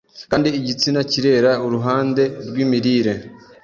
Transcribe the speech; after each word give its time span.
Kandi 0.29 0.47
igitsina 0.59 0.99
kirera 1.11 1.51
uruhande 1.65 2.23
rwimirire 2.47 3.13